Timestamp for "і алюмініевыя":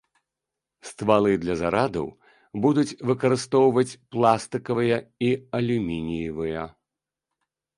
5.29-6.61